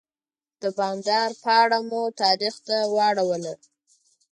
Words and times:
د 0.61 0.63
بانډار 0.77 1.29
پاڼه 1.43 1.79
مو 1.89 2.01
تاریخ 2.21 2.55
ته 2.67 2.77
واړوله. 2.95 3.53